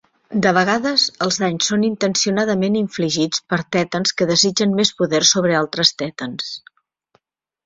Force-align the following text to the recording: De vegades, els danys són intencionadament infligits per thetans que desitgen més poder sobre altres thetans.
De 0.43 0.51
vegades, 0.57 1.03
els 1.25 1.35
danys 1.43 1.67
són 1.71 1.85
intencionadament 1.89 2.77
infligits 2.79 3.43
per 3.53 3.61
thetans 3.77 4.15
que 4.23 4.29
desitgen 4.33 4.75
més 4.81 4.95
poder 5.03 5.21
sobre 5.35 5.61
altres 5.61 5.93
thetans. 6.03 6.51